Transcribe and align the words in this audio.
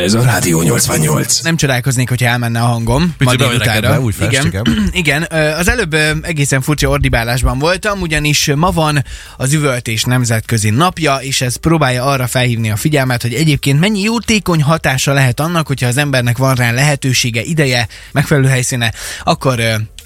Ez 0.00 0.14
a 0.14 0.22
Rádió 0.22 0.62
88. 0.62 1.40
Nem 1.40 1.56
csodálkoznék, 1.56 2.08
hogyha 2.08 2.26
elmenne 2.26 2.60
a 2.60 2.64
hangom. 2.64 3.14
Picit 3.18 3.38
ma 3.38 3.44
be 3.44 3.50
délutára. 3.50 3.74
rekedve, 3.74 4.00
úgy 4.00 4.14
igen. 4.20 4.66
igen. 4.92 5.22
Az 5.60 5.68
előbb 5.68 5.96
egészen 6.22 6.60
furcsa 6.60 6.88
ordibálásban 6.88 7.58
voltam, 7.58 8.00
ugyanis 8.00 8.50
ma 8.54 8.70
van 8.70 9.04
az 9.36 9.52
üvöltés 9.52 10.04
nemzetközi 10.04 10.70
napja, 10.70 11.16
és 11.16 11.40
ez 11.40 11.56
próbálja 11.56 12.04
arra 12.04 12.26
felhívni 12.26 12.70
a 12.70 12.76
figyelmet, 12.76 13.22
hogy 13.22 13.34
egyébként 13.34 13.80
mennyi 13.80 14.00
jótékony 14.00 14.62
hatása 14.62 15.12
lehet 15.12 15.40
annak, 15.40 15.66
hogyha 15.66 15.86
az 15.86 15.96
embernek 15.96 16.38
van 16.38 16.54
rá 16.54 16.70
lehetősége, 16.70 17.42
ideje, 17.42 17.88
megfelelő 18.12 18.48
helyszíne, 18.48 18.92
akkor 19.22 19.60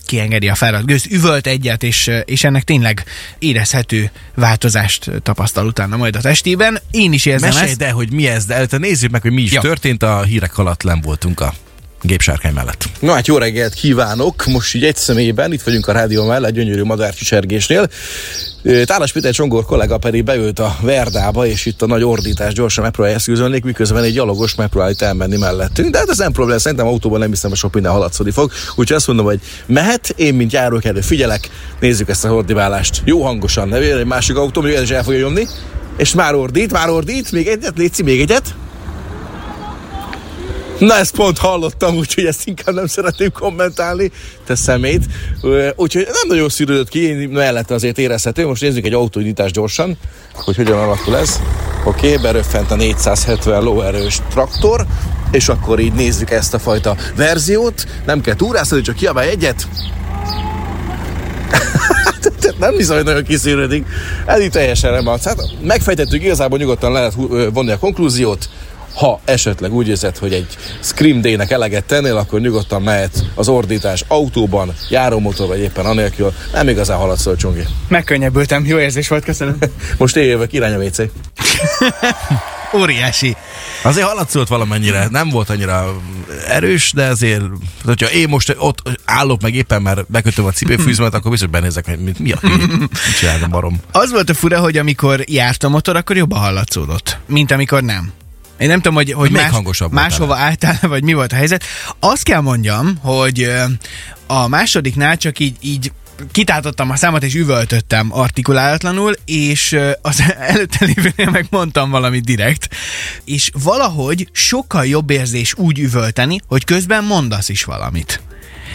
kiengedi 0.08 0.48
a 0.48 0.54
fáradt 0.54 0.86
gőz, 0.86 1.06
üvölt 1.10 1.46
egyet, 1.46 1.82
és, 1.82 2.10
és 2.24 2.44
ennek 2.44 2.62
tényleg 2.64 3.04
érezhető 3.38 4.10
változást 4.34 5.10
tapasztal 5.22 5.66
utána 5.66 5.96
majd 5.96 6.16
a 6.16 6.20
testében. 6.20 6.78
Én 6.90 7.12
is 7.12 7.26
érzem 7.26 7.48
Mesélj, 7.48 7.68
ezt. 7.70 7.78
de 7.78 7.90
hogy 7.90 8.12
mi 8.12 8.26
ez, 8.26 8.44
de 8.44 8.54
előtte 8.54 8.78
nézzük 8.78 9.10
meg, 9.10 9.22
hogy 9.22 9.32
mi 9.32 9.42
is 9.42 9.52
Ja. 9.52 9.60
történt. 9.60 10.02
A 10.02 10.22
hírek 10.22 10.58
alatt 10.58 10.82
nem 10.84 11.00
voltunk 11.00 11.40
a 11.40 11.54
gépsárkány 12.02 12.52
mellett. 12.52 12.84
Na 13.00 13.12
hát 13.12 13.26
jó 13.26 13.38
reggelt 13.38 13.74
kívánok! 13.74 14.46
Most 14.46 14.74
így 14.74 14.84
egy 14.84 14.96
személyben, 14.96 15.52
itt 15.52 15.62
vagyunk 15.62 15.86
a 15.88 15.92
rádió 15.92 16.26
mellett, 16.26 16.52
gyönyörű 16.52 16.82
madárcsicsergésnél. 16.82 17.88
Tálas 18.84 19.12
Péter 19.12 19.32
Csongor 19.32 19.64
kollega 19.64 19.98
pedig 19.98 20.24
beült 20.24 20.58
a 20.58 20.76
Verdába, 20.80 21.46
és 21.46 21.66
itt 21.66 21.82
a 21.82 21.86
nagy 21.86 22.02
ordítás 22.02 22.52
gyorsan 22.52 22.84
megpróbálja 22.84 23.16
eszközölni, 23.16 23.60
miközben 23.64 24.02
egy 24.02 24.12
gyalogos 24.12 24.54
megpróbál 24.54 24.90
itt 24.90 25.00
elmenni 25.00 25.36
mellettünk. 25.36 25.90
De 25.90 25.98
hát 25.98 26.08
ez 26.08 26.18
nem 26.18 26.32
probléma, 26.32 26.58
szerintem 26.58 26.86
autóban 26.86 27.18
nem 27.18 27.28
hiszem, 27.28 27.50
hogy 27.50 27.58
sok 27.58 27.74
minden 27.74 27.92
haladszódni 27.92 28.32
fog. 28.32 28.50
Úgyhogy 28.70 28.96
azt 28.96 29.06
mondom, 29.06 29.24
hogy 29.24 29.40
mehet, 29.66 30.14
én 30.16 30.34
mint 30.34 30.52
járókelő 30.52 31.00
figyelek, 31.00 31.50
nézzük 31.80 32.08
ezt 32.08 32.24
a 32.24 32.34
ordibálást. 32.34 33.02
Jó 33.04 33.24
hangosan, 33.24 33.68
ne 33.68 33.76
egy 33.76 34.06
másik 34.06 34.36
autó, 34.36 34.60
még 34.60 34.74
el 34.74 34.82
is 34.82 34.90
el 34.90 35.02
fogja 35.02 35.20
nyomni. 35.20 35.46
És 35.96 36.14
már 36.14 36.34
ordít, 36.34 36.72
már 36.72 36.90
ordít, 36.90 37.32
még 37.32 37.46
egyet, 37.46 37.76
Léci, 37.76 38.02
még 38.02 38.20
egyet. 38.20 38.54
Na 40.78 40.94
ezt 40.94 41.14
pont 41.14 41.38
hallottam, 41.38 41.96
úgyhogy 41.96 42.24
ezt 42.24 42.46
inkább 42.46 42.74
nem 42.74 42.86
szeretném 42.86 43.32
kommentálni, 43.32 44.10
te 44.46 44.54
szemét. 44.54 45.04
Úgyhogy 45.76 46.04
nem 46.04 46.28
nagyon 46.28 46.48
szűrődött 46.48 46.88
ki, 46.88 47.28
mellette 47.32 47.74
azért 47.74 47.98
érezhető. 47.98 48.46
Most 48.46 48.62
nézzük 48.62 48.84
egy 48.84 48.92
autónyitást 48.92 49.54
gyorsan, 49.54 49.98
hogy 50.34 50.56
hogyan 50.56 50.78
alakul 50.78 51.16
ez. 51.16 51.40
Oké, 51.84 52.08
okay, 52.08 52.22
beröffent 52.22 52.70
a 52.70 52.74
470 52.74 53.62
lóerős 53.62 54.20
traktor, 54.30 54.86
és 55.30 55.48
akkor 55.48 55.78
így 55.78 55.92
nézzük 55.92 56.30
ezt 56.30 56.54
a 56.54 56.58
fajta 56.58 56.96
verziót. 57.16 57.86
Nem 58.06 58.20
kell 58.20 58.34
túrászni, 58.34 58.80
csak 58.80 58.94
kiabálj 58.94 59.28
egyet. 59.28 59.68
Nem 62.58 62.74
hiszem, 62.74 62.96
hogy 62.96 63.04
nagyon 63.04 63.24
kiszűrődik. 63.24 63.86
Ez 64.26 64.40
így 64.40 64.50
teljesen 64.50 64.92
nem 64.92 65.06
az. 65.06 65.22
Hát 65.22 65.40
megfejtettük, 65.62 66.22
igazából 66.22 66.58
nyugodtan 66.58 66.92
lehet 66.92 67.14
vonni 67.52 67.70
a 67.70 67.78
konklúziót. 67.78 68.48
Ha 68.98 69.20
esetleg 69.24 69.72
úgy 69.72 69.88
érzed, 69.88 70.16
hogy 70.16 70.32
egy 70.32 70.56
Scream 70.80 71.20
Day-nek 71.20 71.50
eleget 71.50 71.84
tennél, 71.84 72.16
akkor 72.16 72.40
nyugodtan 72.40 72.82
mehet 72.82 73.24
az 73.34 73.48
ordítás 73.48 74.04
autóban, 74.08 74.74
járómotor 74.88 75.46
vagy 75.46 75.58
éppen 75.58 75.86
anélkül. 75.86 76.32
Nem 76.52 76.68
igazán 76.68 76.98
haladsz, 76.98 77.24
hogy 77.24 77.36
Csongi. 77.36 77.62
Megkönnyebbültem, 77.88 78.66
jó 78.66 78.78
érzés 78.78 79.08
volt, 79.08 79.24
köszönöm. 79.24 79.58
Most 79.98 80.16
én 80.16 80.24
jövök, 80.24 80.52
irány 80.52 80.74
a 80.74 80.78
WC. 80.78 80.98
Óriási. 82.80 83.36
Azért 83.82 84.06
haladszolt 84.06 84.48
valamennyire, 84.48 85.08
nem 85.10 85.28
volt 85.28 85.50
annyira 85.50 86.00
erős, 86.48 86.92
de 86.92 87.04
azért, 87.04 87.42
hogyha 87.84 88.10
én 88.10 88.28
most 88.28 88.54
ott 88.58 89.00
állok 89.04 89.40
meg 89.40 89.54
éppen, 89.54 89.82
mert 89.82 90.10
bekötöm 90.10 90.44
a 90.44 90.50
cipőfűzmet, 90.50 91.14
akkor 91.14 91.30
biztos 91.30 91.48
benézek, 91.48 91.86
hogy 91.86 91.98
mi, 91.98 92.12
mi 92.18 92.32
a? 92.32 92.38
Mit 92.42 93.16
csinálom, 93.18 93.50
barom? 93.50 93.80
Az 93.92 94.10
volt 94.10 94.30
a 94.30 94.34
fura, 94.34 94.60
hogy 94.60 94.76
amikor 94.76 95.22
járt 95.26 95.64
a 95.64 95.68
motor, 95.68 95.96
akkor 95.96 96.16
jobban 96.16 96.38
hallatszódott, 96.38 97.18
mint 97.26 97.50
amikor 97.50 97.82
nem. 97.82 98.12
Én 98.58 98.68
nem 98.68 98.80
tudom, 98.80 98.94
hogy, 98.94 99.12
hogy 99.12 99.30
még 99.30 99.42
más, 99.42 99.50
hangosabb 99.50 99.92
máshova 99.92 100.36
álltál, 100.36 100.78
vagy 100.82 101.02
mi 101.02 101.12
volt 101.12 101.32
a 101.32 101.36
helyzet. 101.36 101.64
Azt 102.00 102.22
kell 102.22 102.40
mondjam, 102.40 102.96
hogy 102.96 103.50
a 104.26 104.48
másodiknál 104.48 105.16
csak 105.16 105.38
így, 105.38 105.56
így 105.60 105.92
kitáltottam 106.32 106.90
a 106.90 106.96
számat, 106.96 107.22
és 107.22 107.34
üvöltöttem 107.34 108.08
artikulálatlanul, 108.12 109.14
és 109.24 109.78
az 110.02 110.22
előtte 110.38 110.84
lévőnél 110.84 111.30
meg 111.30 111.46
mondtam 111.50 111.90
valamit 111.90 112.24
direkt, 112.24 112.68
és 113.24 113.50
valahogy 113.62 114.28
sokkal 114.32 114.86
jobb 114.86 115.10
érzés 115.10 115.54
úgy 115.56 115.78
üvölteni, 115.78 116.40
hogy 116.46 116.64
közben 116.64 117.04
mondasz 117.04 117.48
is 117.48 117.64
valamit 117.64 118.20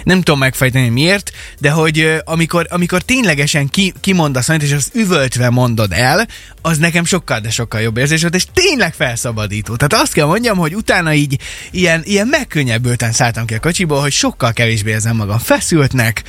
nem 0.03 0.17
tudom 0.17 0.39
megfejteni 0.39 0.89
miért, 0.89 1.31
de 1.59 1.69
hogy 1.69 2.21
amikor, 2.23 2.67
amikor 2.69 3.01
ténylegesen 3.01 3.69
ki, 3.69 3.93
kimondasz 4.01 4.47
valamit, 4.47 4.67
és 4.67 4.73
azt 4.73 4.95
üvöltve 4.95 5.49
mondod 5.49 5.91
el, 5.91 6.27
az 6.61 6.77
nekem 6.77 7.05
sokkal, 7.05 7.39
de 7.39 7.49
sokkal 7.49 7.81
jobb 7.81 7.97
érzés 7.97 8.21
volt, 8.21 8.35
és 8.35 8.45
tényleg 8.53 8.93
felszabadító. 8.93 9.75
Tehát 9.75 10.03
azt 10.03 10.13
kell 10.13 10.25
mondjam, 10.25 10.57
hogy 10.57 10.75
utána 10.75 11.13
így 11.13 11.39
ilyen, 11.71 12.01
ilyen 12.05 12.27
megkönnyebbülten 12.27 13.11
szálltam 13.11 13.45
ki 13.45 13.53
a 13.53 13.59
kocsiból, 13.59 14.01
hogy 14.01 14.11
sokkal 14.11 14.53
kevésbé 14.53 14.91
érzem 14.91 15.15
magam 15.15 15.39
feszültnek. 15.39 16.23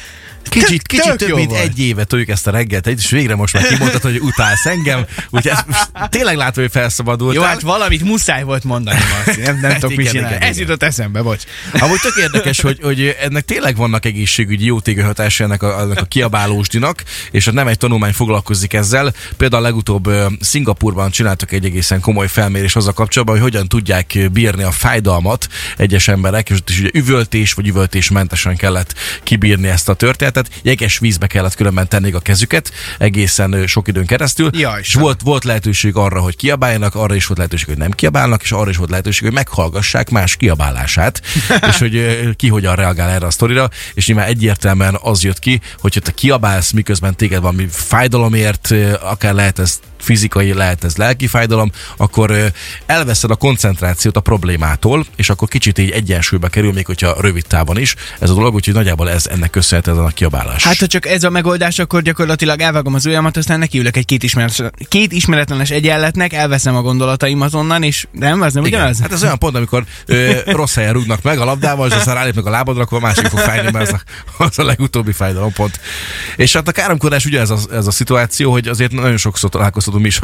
Kicsit, 0.48 0.68
Tök- 0.68 0.86
kicsit 0.86 1.16
tök 1.16 1.28
több, 1.28 1.36
mint 1.36 1.50
volt. 1.50 1.62
egy 1.62 1.80
éve 1.80 2.04
toljuk 2.04 2.28
ezt 2.28 2.46
a 2.46 2.50
reggelt, 2.50 2.86
és 2.86 3.10
végre 3.10 3.34
most 3.34 3.54
már 3.54 3.66
kimondtad, 3.66 4.02
hogy 4.02 4.18
utálsz 4.18 4.66
engem, 4.66 5.06
úgyhogy 5.30 5.50
ezt 5.52 5.66
most 5.66 6.10
tényleg 6.10 6.36
látom, 6.36 6.62
hogy 6.62 6.72
felszabadultál. 6.72 7.42
Jó, 7.42 7.48
hát 7.48 7.60
valamit 7.60 8.02
muszáj 8.02 8.42
volt 8.42 8.64
mondani, 8.64 8.98
Marci. 9.10 9.40
Nem, 9.40 9.60
nem 9.60 9.72
tudok 9.78 9.96
mit 9.96 10.10
csinálni. 10.10 10.36
Ez 10.40 10.58
jutott 10.58 10.82
eszembe, 10.82 11.22
bocs. 11.22 11.42
Amúgy 11.72 12.00
tök 12.00 12.16
érdekes, 12.16 12.60
hogy, 12.60 12.78
hogy 12.82 13.16
ennek 13.20 13.44
tényleg 13.44 13.63
vannak 13.72 14.04
egészségügyi 14.04 14.64
jótékony 14.64 15.04
hatásai 15.04 15.46
ennek 15.46 15.62
a, 15.62 15.80
ennek 15.80 16.00
a 16.00 16.04
kiabálósdinak, 16.04 17.02
és 17.30 17.44
hát 17.44 17.54
nem 17.54 17.66
egy 17.66 17.78
tanulmány 17.78 18.12
foglalkozik 18.12 18.72
ezzel. 18.72 19.14
Például 19.36 19.62
legutóbb 19.62 20.10
Szingapurban 20.40 21.10
csináltak 21.10 21.52
egy 21.52 21.64
egészen 21.64 22.00
komoly 22.00 22.28
felmérés 22.28 22.76
azzal 22.76 22.92
kapcsolatban, 22.92 23.40
hogy 23.40 23.50
hogyan 23.50 23.68
tudják 23.68 24.18
bírni 24.32 24.62
a 24.62 24.70
fájdalmat 24.70 25.48
egyes 25.76 26.08
emberek, 26.08 26.50
és 26.50 26.56
ott 26.56 26.70
is 26.70 26.80
ugye 26.80 26.90
üvöltés 26.92 27.52
vagy 27.52 27.68
üvöltésmentesen 27.68 28.56
kellett 28.56 28.94
kibírni 29.22 29.68
ezt 29.68 29.88
a 29.88 29.94
történetet. 29.94 30.50
Jeges 30.62 30.98
vízbe 30.98 31.26
kellett 31.26 31.54
különben 31.54 31.88
tenni 31.88 32.12
a 32.12 32.20
kezüket 32.20 32.72
egészen 32.98 33.66
sok 33.66 33.88
időn 33.88 34.06
keresztül. 34.06 34.50
Jaj, 34.52 34.80
és 34.80 34.94
volt, 34.94 35.20
volt 35.22 35.44
lehetőség 35.44 35.96
arra, 35.96 36.20
hogy 36.20 36.36
kiabáljanak, 36.36 36.94
arra 36.94 37.14
is 37.14 37.26
volt 37.26 37.38
lehetőség, 37.38 37.66
hogy 37.66 37.76
nem 37.76 37.90
kiabálnak, 37.90 38.42
és 38.42 38.52
arra 38.52 38.70
is 38.70 38.76
volt 38.76 38.90
lehetőség, 38.90 39.22
hogy 39.22 39.32
meghallgassák 39.32 40.10
más 40.10 40.36
kiabálását, 40.36 41.22
és 41.70 41.78
hogy 41.78 42.30
ki 42.36 42.48
hogyan 42.48 42.74
reagál 42.74 43.10
erre 43.10 43.26
a 43.26 43.30
sztorira, 43.54 43.70
és 43.94 44.06
nyilván 44.06 44.26
egyértelműen 44.26 44.98
az 45.02 45.22
jött 45.22 45.38
ki, 45.38 45.60
hogy 45.78 45.98
te 46.02 46.10
kiabálsz, 46.10 46.70
miközben 46.70 47.16
téged 47.16 47.40
valami 47.40 47.66
fájdalomért, 47.70 48.74
akár 49.00 49.34
lehet 49.34 49.58
ez 49.58 49.80
fizikai, 50.04 50.52
lehet 50.52 50.84
ez 50.84 50.96
lelki 50.96 51.26
fájdalom, 51.26 51.70
akkor 51.96 52.52
elveszed 52.86 53.30
a 53.30 53.34
koncentrációt 53.34 54.16
a 54.16 54.20
problémától, 54.20 55.06
és 55.16 55.30
akkor 55.30 55.48
kicsit 55.48 55.78
így 55.78 55.90
egyensúlyba 55.90 56.48
kerül, 56.48 56.72
még 56.72 56.86
hogyha 56.86 57.20
rövid 57.20 57.46
távon 57.46 57.78
is 57.78 57.94
ez 58.18 58.30
a 58.30 58.34
dolog, 58.34 58.54
úgyhogy 58.54 58.74
nagyjából 58.74 59.10
ez 59.10 59.26
ennek 59.26 59.50
köszönhető 59.50 59.90
ez 59.90 59.96
a 59.96 60.10
kiabálás. 60.14 60.64
Hát, 60.64 60.78
ha 60.78 60.86
csak 60.86 61.06
ez 61.06 61.24
a 61.24 61.30
megoldás, 61.30 61.78
akkor 61.78 62.02
gyakorlatilag 62.02 62.60
elvágom 62.60 62.94
az 62.94 63.06
ujjamat, 63.06 63.36
aztán 63.36 63.58
nekiülök 63.58 63.96
egy 63.96 64.04
két, 64.04 64.22
ismeret, 64.22 64.72
két 64.88 65.12
ismeretlenes 65.12 65.70
egyenletnek, 65.70 66.32
elveszem 66.32 66.76
a 66.76 66.82
gondolataim 66.82 67.44
onnan, 67.52 67.82
és 67.82 68.06
nem, 68.10 68.40
az 68.42 68.54
nem 68.54 68.64
Igen. 68.64 68.78
ugyanaz? 68.78 69.00
Hát 69.00 69.12
ez 69.12 69.22
olyan 69.22 69.38
pont, 69.38 69.56
amikor 69.56 69.84
ö, 70.06 70.32
rossz 70.46 70.74
helyen 70.74 70.92
rúgnak 70.92 71.22
meg 71.22 71.38
a 71.38 71.44
labdával, 71.44 71.88
és 71.88 71.94
aztán 71.94 72.14
rálépnek 72.14 72.44
a 72.44 72.50
lábadra, 72.50 72.82
akkor 72.82 72.98
a 72.98 73.00
másik 73.00 73.26
fog 73.26 73.38
fájni, 73.44 73.70
mert 73.70 73.92
az 73.92 74.00
a, 74.38 74.44
az 74.44 74.58
a 74.58 74.64
legutóbbi 74.64 75.12
fájdalompont. 75.12 75.80
És 76.36 76.52
hát 76.52 76.68
a 76.68 76.72
káromkodás 76.72 77.24
ugye 77.24 77.40
ez 77.40 77.50
a, 77.50 77.58
ez 77.72 77.86
a 77.86 77.90
szituáció, 77.90 78.50
hogy 78.52 78.68
azért 78.68 78.92
nagyon 78.92 79.16
sokszor 79.16 79.50
találkoztatunk 79.50 80.02
mi 80.02 80.08
is 80.08 80.20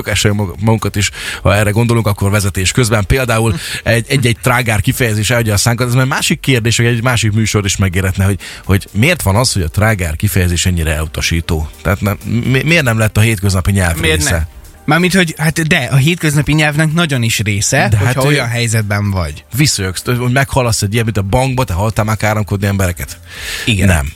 magunkat 0.59 0.97
is, 0.97 1.11
ha 1.43 1.55
erre 1.55 1.71
gondolunk, 1.71 2.07
akkor 2.07 2.31
vezetés 2.31 2.73
közben. 2.73 3.07
Például 3.07 3.55
egy- 3.83 4.05
egy-egy 4.09 4.37
trágár 4.43 4.81
kifejezés 4.81 5.31
elhagyja 5.31 5.55
a 5.55 5.57
szánkat, 5.57 5.87
ez 5.89 5.95
már 5.95 6.07
másik 6.07 6.41
kérdés, 6.41 6.77
hogy 6.77 6.87
egy 6.87 7.03
másik 7.03 7.33
műsor 7.33 7.65
is 7.65 7.77
megéretne, 7.77 8.25
hogy, 8.25 8.39
hogy 8.65 8.89
miért 8.93 9.23
van 9.23 9.37
az, 9.37 9.53
hogy 9.53 9.63
a 9.63 9.69
trágár 9.69 10.17
kifejezés 10.17 10.67
ennyire 10.67 10.95
elutasító? 10.95 11.71
Tehát 11.83 12.01
nem, 12.01 12.19
mi, 12.25 12.63
miért 12.63 12.85
nem 12.85 12.99
lett 12.99 13.17
a 13.17 13.21
hétköznapi 13.21 13.73
nyelv 13.73 13.97
Miért 13.97 14.17
része? 14.17 14.31
ne? 14.31 14.59
Mármint, 14.91 15.15
hogy 15.15 15.35
hát 15.39 15.67
de 15.67 15.77
a 15.77 15.97
hétköznapi 15.97 16.53
nyelvnek 16.53 16.93
nagyon 16.93 17.23
is 17.23 17.39
része, 17.39 17.77
De 17.77 17.89
de 17.89 17.97
hát 17.97 18.15
hát 18.15 18.25
olyan 18.25 18.49
helyzetben 18.49 19.11
vagy. 19.11 19.45
Visszajöksz, 19.57 20.05
hogy 20.05 20.33
meghallasz 20.33 20.83
egy 20.83 20.93
ilyen, 20.93 21.05
mint 21.05 21.17
a 21.17 21.23
bankba, 21.23 21.65
te 21.65 21.73
haltál 21.73 22.05
már 22.05 22.17
káromkodni 22.17 22.67
embereket? 22.67 23.19
Igen. 23.65 23.87
Nem. 23.87 24.13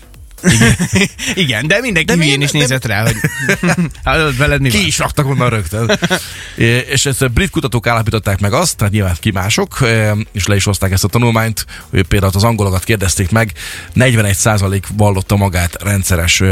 Igen, 1.34 1.66
de 1.68 1.80
mindenki 1.80 2.04
De 2.08 2.16
de 2.16 2.22
hülyén 2.22 2.40
is 2.40 2.50
nézett 2.50 2.84
rá, 2.84 3.02
hogy 3.02 3.16
hallod 4.04 4.36
veled 4.36 4.60
mi 4.60 4.68
Ki 4.68 4.76
van? 4.76 4.86
is 4.86 4.98
raktak 4.98 5.26
onnan 5.26 5.50
rögtön. 5.50 5.98
É, 6.56 6.64
és 6.66 7.06
ezt 7.06 7.22
a 7.22 7.28
brit 7.28 7.50
kutatók 7.50 7.86
állapították 7.86 8.40
meg 8.40 8.52
azt, 8.52 8.76
tehát 8.76 8.92
nyilván 8.92 9.16
ki 9.20 9.30
mások, 9.30 9.78
és 10.32 10.46
le 10.46 10.54
is 10.54 10.64
hozták 10.64 10.92
ezt 10.92 11.04
a 11.04 11.08
tanulmányt, 11.08 11.66
hogy 11.90 12.06
például 12.06 12.32
az 12.34 12.44
angolokat 12.44 12.84
kérdezték 12.84 13.30
meg, 13.30 13.52
41% 13.94 14.82
vallotta 14.96 15.36
magát 15.36 15.82
rendszeres 15.82 16.42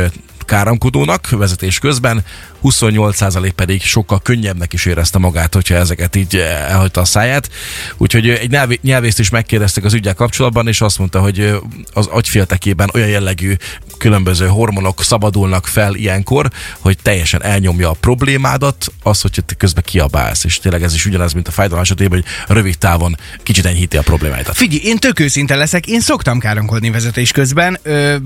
káromkodónak 0.44 1.30
vezetés 1.30 1.78
közben, 1.78 2.24
28% 2.62 3.52
pedig 3.54 3.82
sokkal 3.82 4.20
könnyebbnek 4.20 4.72
is 4.72 4.84
érezte 4.84 5.18
magát, 5.18 5.54
hogyha 5.54 5.74
ezeket 5.74 6.16
így 6.16 6.36
elhagyta 6.36 7.00
a 7.00 7.04
száját. 7.04 7.50
Úgyhogy 7.96 8.28
egy 8.28 8.50
nyelv, 8.50 8.70
nyelvészt 8.82 9.18
is 9.18 9.30
megkérdeztek 9.30 9.84
az 9.84 9.94
ügyel 9.94 10.14
kapcsolatban, 10.14 10.68
és 10.68 10.80
azt 10.80 10.98
mondta, 10.98 11.20
hogy 11.20 11.58
az 11.92 12.06
agyféltekében 12.06 12.90
olyan 12.94 13.08
jellegű 13.08 13.54
különböző 13.98 14.46
hormonok 14.46 15.02
szabadulnak 15.02 15.66
fel 15.66 15.94
ilyenkor, 15.94 16.50
hogy 16.78 16.98
teljesen 17.02 17.42
elnyomja 17.42 17.90
a 17.90 17.96
problémádat, 18.00 18.92
az, 19.02 19.20
hogy 19.20 19.38
te 19.46 19.54
közben 19.54 19.82
kiabálsz. 19.86 20.44
És 20.44 20.58
tényleg 20.58 20.82
ez 20.82 20.94
is 20.94 21.06
ugyanaz, 21.06 21.32
mint 21.32 21.48
a 21.48 21.50
fájdalom 21.50 21.82
esetében, 21.82 22.24
hogy 22.46 22.56
rövid 22.56 22.78
távon 22.78 23.16
kicsit 23.42 23.66
enyhíti 23.66 23.96
a 23.96 24.02
problémáidat. 24.02 24.56
Figyelj, 24.56 24.80
én 24.84 24.96
tök 24.96 25.20
őszinte 25.20 25.54
leszek, 25.54 25.86
én 25.86 26.00
szoktam 26.00 26.38
káromkodni 26.38 26.90
vezetés 26.90 27.32
közben, 27.32 27.78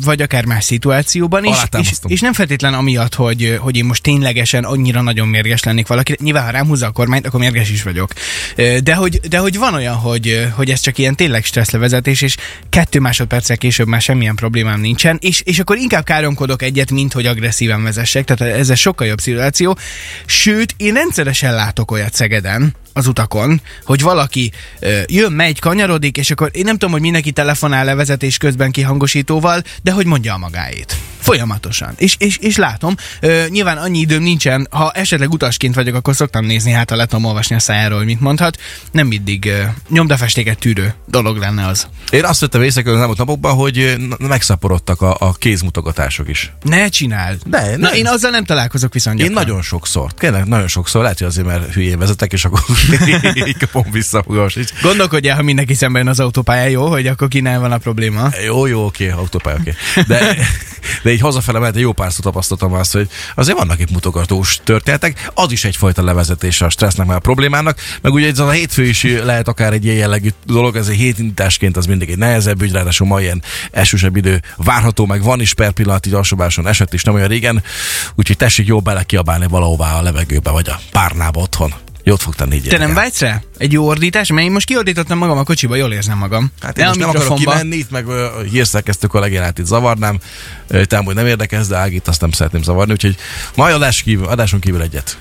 vagy 0.05 0.23
akár 0.23 0.45
más 0.45 0.65
szituációban 0.65 1.45
is, 1.45 1.57
és, 1.79 1.91
és 2.07 2.21
nem 2.21 2.33
feltétlen 2.33 2.75
amiatt, 2.75 3.15
hogy, 3.15 3.57
hogy 3.61 3.77
én 3.77 3.85
most 3.85 4.03
ténylegesen 4.27 4.65
annyira 4.65 5.01
nagyon 5.01 5.29
mérges 5.29 5.63
lennék 5.63 5.87
valaki. 5.87 6.17
Nyilván, 6.21 6.45
ha 6.45 6.51
rám 6.51 6.67
húzza 6.67 6.87
a 6.87 6.91
kormányt, 6.91 7.27
akkor 7.27 7.41
mérges 7.41 7.71
is 7.71 7.83
vagyok. 7.83 8.13
De 8.83 8.95
hogy, 8.95 9.21
de 9.29 9.39
hogy 9.39 9.59
van 9.59 9.75
olyan, 9.75 9.95
hogy, 9.95 10.49
hogy 10.53 10.71
ez 10.71 10.81
csak 10.81 10.99
ilyen 10.99 11.15
tényleg 11.15 11.45
stresszlevezetés, 11.45 12.23
és 12.23 12.37
kettő 12.69 13.01
másodperccel 13.01 13.57
később 13.57 13.87
már 13.87 14.01
semmilyen 14.01 14.35
problémám 14.35 14.81
nincsen, 14.81 15.19
és, 15.21 15.41
és 15.41 15.59
akkor 15.59 15.77
inkább 15.77 16.05
káromkodok 16.05 16.63
egyet, 16.63 16.91
mint 16.91 17.13
hogy 17.13 17.27
agresszíven 17.27 17.83
vezessek, 17.83 18.25
tehát 18.25 18.55
ez 18.55 18.71
egy 18.71 18.77
sokkal 18.77 19.07
jobb 19.07 19.21
szituáció. 19.21 19.79
Sőt, 20.27 20.75
én 20.77 20.95
rendszeresen 20.95 21.55
látok 21.55 21.91
olyat 21.91 22.15
Szegeden, 22.15 22.75
az 22.97 23.07
utakon, 23.07 23.61
hogy 23.85 24.03
valaki 24.03 24.53
ö, 24.81 25.01
jön, 25.07 25.33
megy, 25.33 25.59
kanyarodik, 25.59 26.17
és 26.17 26.31
akkor 26.31 26.51
én 26.53 26.65
nem 26.65 26.73
tudom, 26.73 26.91
hogy 26.91 27.01
mindenki 27.01 27.31
telefonál 27.31 27.85
levezetés 27.85 28.37
közben 28.39 28.71
kihangosítóval, 28.71 29.63
de 29.83 29.91
hogy 29.93 30.07
mondja 30.07 30.35
a 30.35 30.39
magáét. 30.39 30.97
Folyamatosan. 31.19 31.95
És, 31.97 32.15
és, 32.19 32.37
és 32.37 32.57
látom, 32.57 32.95
ö, 33.21 33.45
nyilván 33.49 33.77
annyi 33.77 33.99
időm 33.99 34.23
nincsen, 34.23 34.67
ha 34.71 34.91
esetleg 34.91 35.31
utasként 35.33 35.75
vagyok, 35.75 35.95
akkor 35.95 36.15
szoktam 36.15 36.45
nézni, 36.45 36.71
hát 36.71 36.91
ha 36.91 36.97
le 36.97 37.07
tudom 37.07 37.25
olvasni 37.25 37.55
a 37.57 37.59
szájáról, 37.59 37.99
hogy 37.99 38.07
mit 38.07 38.21
mondhat. 38.21 38.61
Nem 38.91 39.07
mindig 39.07 39.45
ö, 39.47 39.63
nyomdafestéket 39.89 40.59
tűrő 40.59 40.95
dolog 41.07 41.37
lenne 41.37 41.67
az. 41.67 41.87
Én 42.11 42.25
azt 42.25 42.41
vettem 42.41 42.63
észre 42.63 42.91
az 42.93 43.01
elmúlt 43.01 43.19
napokban, 43.19 43.55
hogy 43.55 43.97
megszaporodtak 44.19 45.01
a, 45.03 45.17
a 45.19 45.33
kézmutogatások 45.33 46.29
is. 46.29 46.53
Ne 46.63 46.89
csináld! 46.89 47.41
Ne, 47.51 47.77
Na, 47.77 47.89
ne. 47.91 47.97
én 47.97 48.07
azzal 48.07 48.31
nem 48.31 48.45
találkozok 48.45 48.93
viszont 48.93 49.19
Én 49.21 49.27
gyakran. 49.27 49.45
nagyon 49.45 49.63
sokszor, 49.63 50.13
tényleg 50.13 50.45
nagyon 50.47 50.69
sokszor, 50.69 51.03
lehet, 51.03 51.19
hogy 51.19 51.27
azért, 51.27 51.47
mert 51.47 51.73
hülyén 51.73 51.99
vezetek, 51.99 52.33
és 52.33 52.45
akkor 52.45 52.61
így 53.49 53.57
kapom 53.57 53.85
vissza 53.91 54.25
magam. 54.27 54.49
Így, 54.57 54.73
Gondolkodj 54.83 55.29
el, 55.29 55.37
ha 55.37 55.43
mindenki 55.43 55.75
szemben 55.75 56.09
az 56.09 56.21
autópályán, 56.21 56.71
jó, 56.71 56.87
hogy 56.87 57.07
akkor 57.07 57.29
kinél 57.29 57.61
van 57.61 57.73
a 57.73 57.79
probléma. 57.79 58.29
Jó, 58.45 58.67
jó, 58.67 58.85
oké, 58.85 59.11
autópálya, 59.11 59.59
oké. 59.61 59.75
De, 60.07 60.37
de 61.03 61.13
így 61.13 61.21
hazafele 61.21 61.59
mert 61.59 61.79
jó 61.79 61.93
párszor 61.93 62.25
tapasztaltam 62.25 62.73
azt, 62.73 62.93
hogy 62.93 63.09
azért 63.35 63.59
vannak 63.59 63.81
itt 63.81 63.91
mutogatós 63.91 64.61
történetek, 64.65 65.31
az 65.35 65.53
is 65.53 65.65
egyfajta 65.65 66.03
levezetése 66.03 66.65
a 66.65 66.69
stressznek, 66.69 67.07
meg 67.07 67.17
a 67.17 67.21
problémának, 67.21 67.79
meg 68.03 68.13
ugye 68.13 68.29
ez 68.29 68.39
a 68.39 68.51
hétfő 68.51 68.85
is 68.85 69.03
lehet 69.03 69.49
akár 69.49 69.73
egy 69.73 69.85
ilyen 69.85 69.97
jellegű 69.97 70.29
dolog, 70.47 70.77
ez 70.77 70.89
egy 70.89 70.97
hétindításként 70.97 71.77
az 71.77 71.87
mindig 71.87 72.11
egy 72.11 72.19
nehezebb 72.19 72.63
ügy, 72.63 72.73
ráadásul 72.73 73.07
ma 73.07 73.21
ilyen 73.21 73.43
esősebb 73.71 74.17
idő 74.17 74.43
várható, 74.57 75.07
meg 75.07 75.23
van 75.23 75.41
is 75.41 75.55
per 75.55 75.73
pillanat, 75.73 76.07
így 76.07 76.15
alsóbáson 76.15 76.67
esett 76.67 76.93
is 76.93 77.03
nem 77.03 77.15
olyan 77.15 77.29
régen, 77.29 77.63
úgyhogy 78.15 78.37
tessék 78.37 78.67
jó 78.67 78.81
bele 78.81 79.03
kiabálni 79.03 79.47
valahová 79.47 79.99
a 79.99 80.03
levegőbe, 80.03 80.51
vagy 80.51 80.69
a 80.69 80.81
párnába 80.91 81.41
otthon. 81.41 81.75
Jót 82.09 82.23
fog 82.23 82.35
tenni 82.35 82.55
így. 82.55 82.69
Te 82.69 82.79
nem 82.79 82.95
vágysz 82.95 83.21
rá? 83.21 83.41
Egy 83.59 83.73
jó 83.73 83.87
ordítás? 83.87 84.31
Mert 84.31 84.47
én 84.47 84.53
most 84.53 84.67
kiordítottam 84.67 85.19
magam 85.19 85.39
a 85.39 85.43
kocsiba, 85.43 85.77
jól 85.77 85.93
érzem 85.93 86.19
magam. 86.19 86.51
Hát 86.61 86.79
én 86.79 86.87
most 86.87 86.99
nem 86.99 87.09
akarok 87.09 87.39
kimenni, 87.39 87.77
itt 87.77 87.91
meg 87.91 88.09
a 88.09 88.41
hírszerkesztő 88.51 89.07
kollégánát 89.07 89.59
itt 89.59 89.65
zavarnám. 89.65 90.19
Te 90.67 90.97
amúgy 90.97 91.15
nem 91.15 91.27
érdekes, 91.27 91.67
de 91.67 91.77
Ágit 91.77 92.09
azt 92.09 92.21
nem 92.21 92.31
szeretném 92.31 92.63
zavarni, 92.63 92.93
úgyhogy 92.93 93.17
majd 93.55 93.75
adás 93.75 94.03
kívül, 94.03 94.27
adáson 94.27 94.61
kívül 94.61 94.83
egyet. 94.83 95.19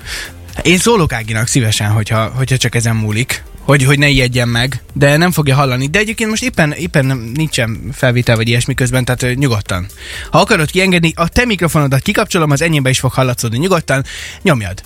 Én 0.62 0.78
szólok 0.78 1.12
Áginak 1.12 1.46
szívesen, 1.46 1.90
hogyha, 1.90 2.32
hogyha 2.36 2.56
csak 2.56 2.74
ezen 2.74 2.96
múlik. 2.96 3.42
Hogy, 3.60 3.84
hogy 3.84 3.98
ne 3.98 4.08
ijedjen 4.08 4.48
meg, 4.48 4.82
de 4.92 5.16
nem 5.16 5.30
fogja 5.30 5.54
hallani. 5.54 5.86
De 5.86 5.98
egyébként 5.98 6.30
most 6.30 6.42
éppen, 6.42 6.72
éppen 6.72 7.06
nem, 7.06 7.30
nincsen 7.34 7.80
felvétel 7.92 8.36
vagy 8.36 8.48
ilyesmi 8.48 8.74
közben, 8.74 9.04
tehát 9.04 9.22
ö, 9.22 9.32
nyugodtan. 9.32 9.86
Ha 10.30 10.38
akarod 10.38 10.70
kiengedni, 10.70 11.12
a 11.14 11.28
te 11.28 11.44
mikrofonodat 11.44 12.02
kikapcsolom, 12.02 12.50
az 12.50 12.62
enyémbe 12.62 12.90
is 12.90 12.98
fog 12.98 13.12
hallatszódni 13.12 13.58
nyugodtan, 13.58 14.04
nyomjad. 14.42 14.82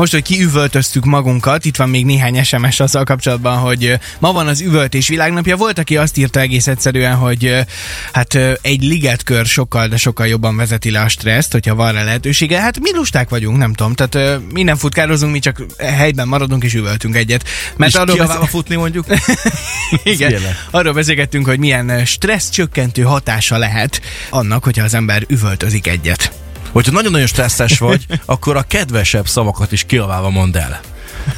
Most, 0.00 0.12
hogy 0.12 0.22
kiüvöltöztük 0.22 1.04
magunkat, 1.04 1.64
itt 1.64 1.76
van 1.76 1.88
még 1.88 2.04
néhány 2.04 2.44
SMS 2.44 2.80
azzal 2.80 3.04
kapcsolatban, 3.04 3.58
hogy 3.58 3.98
ma 4.18 4.32
van 4.32 4.46
az 4.46 4.60
üvöltés 4.60 5.08
világnapja. 5.08 5.56
Volt, 5.56 5.78
aki 5.78 5.96
azt 5.96 6.16
írta 6.16 6.40
egész 6.40 6.66
egyszerűen, 6.66 7.14
hogy 7.14 7.56
hát 8.12 8.34
egy 8.60 8.82
ligetkör 8.82 9.46
sokkal, 9.46 9.88
de 9.88 9.96
sokkal 9.96 10.26
jobban 10.26 10.56
vezeti 10.56 10.90
le 10.90 11.00
a 11.00 11.08
stresszt, 11.08 11.52
hogyha 11.52 11.74
van 11.74 11.92
rá 11.92 12.04
lehetősége. 12.04 12.60
Hát 12.60 12.80
mi 12.80 12.94
lusták 12.94 13.28
vagyunk, 13.28 13.58
nem 13.58 13.72
tudom. 13.72 13.94
Tehát 13.94 14.40
mi 14.52 14.62
nem 14.62 14.76
futkározunk, 14.76 15.32
mi 15.32 15.38
csak 15.38 15.64
helyben 15.78 16.28
maradunk 16.28 16.64
és 16.64 16.74
üvöltünk 16.74 17.16
egyet. 17.16 17.44
Mert 17.76 17.92
És 17.92 17.98
arról 17.98 18.14
kiabálva 18.14 18.46
futni 18.46 18.76
mondjuk? 18.76 19.06
igen, 20.02 20.30
Tényleg. 20.30 20.56
arról 20.70 20.92
beszélgettünk, 20.92 21.46
hogy 21.46 21.58
milyen 21.58 22.04
stressz 22.04 22.50
csökkentő 22.50 23.02
hatása 23.02 23.58
lehet 23.58 24.00
annak, 24.30 24.64
hogyha 24.64 24.84
az 24.84 24.94
ember 24.94 25.24
üvöltözik 25.28 25.86
egyet. 25.86 26.39
Hogyha 26.72 26.92
nagyon-nagyon 26.92 27.26
stresszes 27.26 27.78
vagy, 27.78 28.06
akkor 28.24 28.56
a 28.56 28.62
kedvesebb 28.62 29.26
szavakat 29.26 29.72
is 29.72 29.84
kiabálva 29.84 30.30
mondd 30.30 30.56
el. 30.56 30.80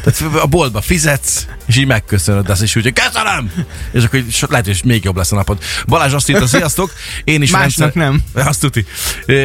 Tehát 0.05 0.43
a 0.43 0.47
boltba 0.47 0.81
fizetsz, 0.81 1.47
és 1.67 1.77
így 1.77 1.87
megköszönöd 1.87 2.51
ezt, 2.51 2.63
és 2.63 2.77
úgy, 2.77 2.83
hogy 2.83 2.93
köszönöm! 2.93 3.53
És 3.93 4.05
akkor 4.05 4.25
so- 4.31 4.51
lehet, 4.51 4.67
hogy 4.67 4.81
még 4.85 5.05
jobb 5.05 5.17
lesz 5.17 5.33
a 5.33 5.35
napod. 5.35 5.63
Balázs 5.87 6.13
azt 6.13 6.29
írta, 6.29 6.47
sziasztok, 6.47 6.93
én 7.25 7.43
is 7.43 7.51
Másnak 7.51 7.95
nem. 7.95 8.23
Azt 8.35 8.61
tuti. 8.61 8.87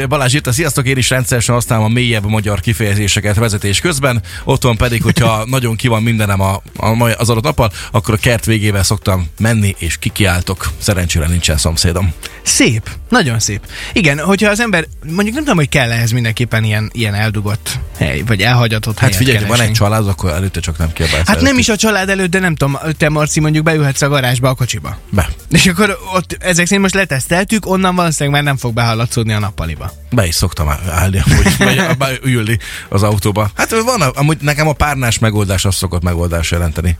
Balázs 0.08 0.34
írta, 0.34 0.52
sziasztok, 0.52 0.88
én 0.88 0.98
is 0.98 1.10
rendszeresen 1.10 1.56
használom 1.56 1.86
a 1.86 1.88
mélyebb 1.88 2.26
magyar 2.26 2.60
kifejezéseket 2.60 3.36
vezetés 3.36 3.80
közben, 3.80 4.22
otthon 4.44 4.78
pedig, 4.78 5.04
hogyha 5.04 5.46
nagyon 5.56 5.76
ki 5.76 5.88
van 5.88 6.04
mindenem 6.04 6.42
a, 6.42 6.62
a, 6.78 7.10
az 7.18 7.30
adott 7.30 7.44
nappal, 7.44 7.72
akkor 7.92 8.14
a 8.14 8.18
kert 8.18 8.46
végével 8.46 8.84
szoktam 8.84 9.28
menni, 9.40 9.76
és 9.78 9.98
kikiáltok. 9.98 10.72
Szerencsére 10.78 11.28
nincsen 11.28 11.58
szomszédom. 11.58 12.14
Szép, 12.42 12.90
nagyon 13.10 13.40
szép. 13.40 13.62
Igen, 13.94 14.20
hogyha 14.20 14.50
az 14.50 14.60
ember, 14.60 14.88
mondjuk 15.04 15.36
nem 15.36 15.44
tudom, 15.44 15.58
hogy 15.58 15.70
kell 15.70 15.92
ehhez 15.92 16.12
mindenképpen 16.12 16.64
ilyen, 16.64 16.90
ilyen 16.94 17.14
eldugott 17.14 17.80
hely, 17.98 18.22
vagy 18.22 18.42
elhagyatott 18.42 19.00
Hát 19.00 19.16
figyelj, 19.16 19.46
van 19.46 19.60
egy 19.60 19.72
család, 19.72 20.08
akkor 20.08 20.32
előtte 20.38 20.60
csak 20.60 20.78
nem 20.78 20.94
kiabálsz. 20.94 21.28
Hát 21.28 21.36
nem 21.36 21.46
előtte. 21.46 21.60
is 21.60 21.70
a 21.70 21.76
család 21.76 22.10
előtt, 22.10 22.30
de 22.30 22.40
nem 22.40 22.56
tudom, 22.56 22.78
te 22.98 23.10
Marci 23.10 23.40
mondjuk 23.40 23.64
beülhetsz 23.64 24.02
a 24.02 24.08
garázsba 24.08 24.50
a 24.50 24.54
kocsiba. 24.54 24.98
Be. 25.10 25.30
És 25.50 25.66
akkor 25.66 25.98
ott 26.14 26.38
ezek 26.40 26.66
szerint 26.66 26.82
most 26.82 26.94
leteszteltük, 26.94 27.66
onnan 27.66 27.96
valószínűleg 27.96 28.36
már 28.36 28.44
nem 28.52 28.58
fog 28.58 28.74
behallatszódni 28.74 29.34
a 29.34 29.40
nappaliba. 29.40 29.92
Be 30.12 30.26
is 30.28 30.36
szoktam 30.36 30.70
állni, 30.90 31.22
amúgy, 31.26 31.58
vagy 31.58 31.98
be- 31.98 32.18
ülni 32.24 32.60
az 32.90 33.04
autóba. 33.04 33.52
Hát 33.56 33.82
van, 33.84 34.02
amúgy 34.02 34.38
nekem 34.42 34.68
a 34.68 34.74
párnás 34.74 35.20
megoldás 35.20 35.66
az 35.66 35.76
szokott 35.76 36.04
megoldás 36.04 36.52
jelenteni. 36.52 36.98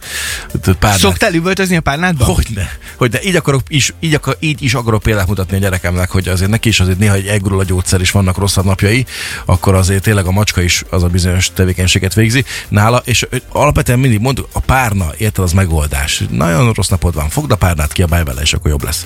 Párnát. 0.80 1.00
Szoktál 1.00 1.34
üvöltözni 1.34 1.76
a 1.76 1.82
párnádba? 1.82 2.26
Hogyne, 2.26 2.70
hogyne. 2.96 3.20
Így, 3.24 3.36
akarok, 3.36 3.62
is, 3.68 3.94
így, 4.00 4.14
akar, 4.14 4.38
így 4.40 4.64
is 4.64 4.74
akarok 4.74 5.02
példát 5.02 5.28
mutatni 5.28 5.56
a 5.56 5.60
gyerekemnek, 5.60 6.10
hogy 6.10 6.28
azért 6.28 6.50
neki 6.50 6.70
is 6.70 6.80
azért 6.80 7.00
néha 7.00 7.14
egy 7.14 7.28
elgurul 7.28 7.60
a 7.60 7.64
gyógyszer, 7.64 8.02
és 8.02 8.12
vannak 8.12 8.38
rosszabb 8.38 8.66
napjai, 8.66 9.06
akkor 9.46 9.76
azért 9.76 10.04
tényleg 10.04 10.26
a 10.26 10.32
macska 10.32 10.62
is 10.62 10.84
az 10.90 11.04
a 11.04 11.08
bizonyos 11.08 11.52
tevékenységet 11.54 12.14
végzi 12.14 12.46
nála, 12.68 13.02
és 13.06 13.17
ö, 13.30 13.38
alapvetően 13.50 14.00
mindig 14.00 14.20
mondjuk, 14.20 14.48
a 14.52 14.60
párna, 14.60 15.08
érted, 15.18 15.44
az 15.44 15.52
megoldás. 15.52 16.24
Nagyon 16.30 16.74
rossz 16.74 16.88
napod 16.88 17.14
van, 17.14 17.30
fogd 17.30 17.52
a 17.52 17.56
párnát, 17.56 17.94
kiabálj 17.94 18.24
vele, 18.24 18.42
és 18.42 18.54
akkor 18.54 18.72
jobb 18.72 18.84
lesz. 18.84 19.06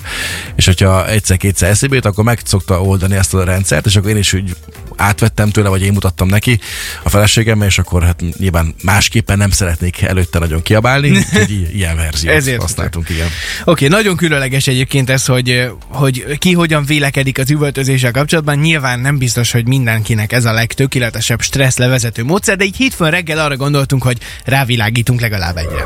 És 0.56 0.66
hogyha 0.66 1.08
egyszer-kétszer 1.08 1.70
eszébe 1.70 1.94
jut, 1.94 2.04
akkor 2.04 2.24
meg 2.24 2.40
szokta 2.44 2.82
oldani 2.82 3.14
ezt 3.14 3.34
a 3.34 3.44
rendszert, 3.44 3.86
és 3.86 3.96
akkor 3.96 4.10
én 4.10 4.16
is 4.16 4.32
úgy 4.32 4.56
átvettem 4.96 5.50
tőle, 5.50 5.68
vagy 5.68 5.82
én 5.82 5.92
mutattam 5.92 6.28
neki 6.28 6.60
a 7.02 7.08
feleségemmel, 7.08 7.66
és 7.66 7.78
akkor 7.78 8.02
hát 8.02 8.22
nyilván 8.38 8.74
másképpen 8.82 9.38
nem 9.38 9.50
szeretnék 9.50 10.02
előtte 10.02 10.38
nagyon 10.38 10.62
kiabálni, 10.62 11.10
úgyhogy 11.10 11.50
i- 11.50 11.74
ilyen 11.78 11.96
verziót 11.96 12.34
Ezért 12.34 12.60
használtunk, 12.60 13.08
igen. 13.08 13.26
Oké, 13.64 13.86
okay, 13.86 13.88
nagyon 13.88 14.16
különleges 14.16 14.66
egyébként 14.66 15.10
ez, 15.10 15.26
hogy, 15.26 15.70
hogy 15.88 16.38
ki 16.38 16.52
hogyan 16.52 16.84
vélekedik 16.84 17.38
az 17.38 17.50
üvöltözéssel 17.50 18.10
kapcsolatban. 18.10 18.58
Nyilván 18.58 19.00
nem 19.00 19.18
biztos, 19.18 19.52
hogy 19.52 19.66
mindenkinek 19.66 20.32
ez 20.32 20.44
a 20.44 20.52
legtökéletesebb 20.52 21.40
stressz 21.40 21.76
levezető 21.76 22.24
módszer, 22.24 22.56
de 22.56 22.64
így 22.64 22.76
hétfőn 22.76 23.10
reggel 23.10 23.38
arra 23.38 23.56
gondoltunk, 23.56 24.02
hogy 24.02 24.18
rávilágítunk 24.44 25.20
legalább 25.20 25.56
egyre. 25.56 25.82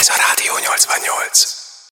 Ez 0.00 0.08
a 0.08 0.16
Rádió 0.28 0.52
88. 0.66 1.63